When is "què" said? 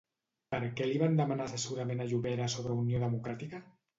0.79-0.87